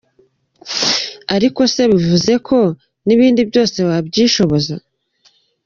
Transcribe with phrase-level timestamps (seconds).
[1.35, 2.57] Ariko se bivuze ko
[3.05, 4.75] ni bindi byose wabyishoboza?.